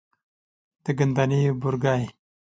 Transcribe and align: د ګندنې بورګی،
د 0.83 0.85
ګندنې 0.97 1.39
بورګی، 1.61 2.03